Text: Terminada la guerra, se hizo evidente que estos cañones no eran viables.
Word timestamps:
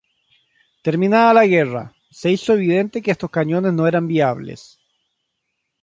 Terminada 0.81 1.31
la 1.31 1.45
guerra, 1.45 1.93
se 2.09 2.31
hizo 2.31 2.53
evidente 2.53 3.03
que 3.03 3.11
estos 3.11 3.29
cañones 3.29 3.71
no 3.73 3.85
eran 3.85 4.07
viables. 4.07 4.79